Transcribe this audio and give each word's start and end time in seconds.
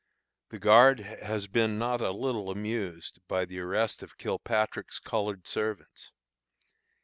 The 0.49 0.57
guard 0.57 1.01
has 1.01 1.45
been 1.45 1.77
not 1.77 2.01
a 2.01 2.09
little 2.09 2.49
amused 2.49 3.19
by 3.27 3.45
the 3.45 3.59
arrest 3.59 4.01
of 4.01 4.17
Kilpatrick's 4.17 4.97
colored 4.97 5.45
servants. 5.45 6.11